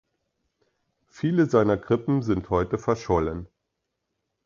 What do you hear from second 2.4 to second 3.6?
heute verschollen.